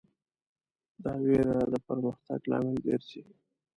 [1.03, 3.21] دا وېره د پرمختګ لامل ګرځي.